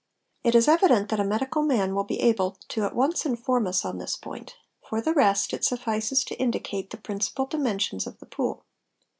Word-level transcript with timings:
It 0.43 0.55
is 0.55 0.67
evident 0.67 1.09
that 1.09 1.19
a 1.19 1.23
medical 1.23 1.61
man 1.61 1.93
will 1.93 2.03
be 2.03 2.19
able 2.21 2.57
to 2.69 2.85
at 2.85 2.95
once 2.95 3.23
inform 3.23 3.67
us 3.67 3.85
on 3.85 3.99
this 3.99 4.15
point; 4.15 4.55
for 4.83 4.99
the 4.99 5.13
rest, 5.13 5.53
it 5.53 5.63
suffices 5.63 6.23
to 6.23 6.39
indicate 6.39 6.89
the 6.89 6.97
principal 6.97 7.45
dimensions 7.45 8.07
of 8.07 8.17
the 8.17 8.25
pool. 8.25 8.65